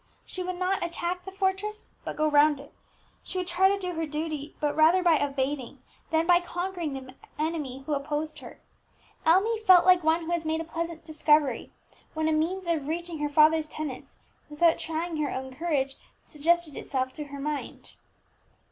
She 0.25 0.41
would 0.41 0.55
not 0.57 0.83
attack 0.83 1.21
the 1.25 1.31
fortress, 1.31 1.91
but 2.03 2.15
go 2.15 2.27
round 2.27 2.59
it; 2.59 2.73
she 3.21 3.37
would 3.37 3.45
try 3.45 3.67
to 3.69 3.77
do 3.77 3.93
her 3.93 4.07
duty, 4.07 4.55
but 4.59 4.75
rather 4.75 5.03
by 5.03 5.13
evading 5.17 5.77
than 6.09 6.25
by 6.25 6.39
conquering 6.41 6.93
the 6.93 7.13
enemy 7.37 7.83
who 7.85 7.93
opposed 7.93 8.39
her. 8.39 8.59
Emmie 9.27 9.59
felt 9.59 9.85
like 9.85 10.03
one 10.03 10.23
who 10.23 10.31
has 10.31 10.43
made 10.43 10.59
a 10.59 10.63
pleasant 10.63 11.05
discovery 11.05 11.71
when 12.15 12.27
a 12.27 12.31
means 12.31 12.65
of 12.65 12.87
reaching 12.87 13.19
her 13.19 13.29
father's 13.29 13.67
tenants, 13.67 14.15
without 14.49 14.79
trying 14.79 15.17
her 15.17 15.29
own 15.29 15.53
courage, 15.53 15.97
suggested 16.23 16.75
itself 16.75 17.13
to 17.13 17.25
her 17.25 17.39
mind. 17.39 17.91